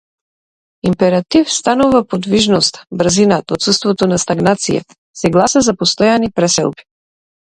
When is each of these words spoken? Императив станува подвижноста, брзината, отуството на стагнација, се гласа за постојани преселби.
Императив 0.91 1.51
станува 1.55 2.01
подвижноста, 2.13 2.81
брзината, 3.01 3.57
отуството 3.59 4.09
на 4.15 4.19
стагнација, 4.23 4.81
се 5.21 5.31
гласа 5.37 5.61
за 5.69 5.75
постојани 5.83 6.33
преселби. 6.41 6.87